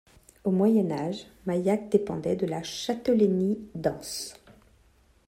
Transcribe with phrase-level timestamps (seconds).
[0.43, 4.33] Au Moyen Âge, Mayac dépendait de la châtellenie d'Ans.